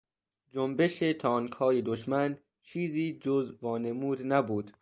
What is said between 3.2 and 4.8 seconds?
جز وانمود نبود.